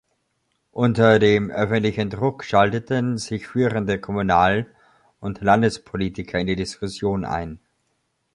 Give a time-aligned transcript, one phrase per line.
[0.71, 4.65] Unter dem öffentlichen Druck schalteten sich führende Kommunal-
[5.19, 7.59] und Landespolitiker in die Diskussion ein.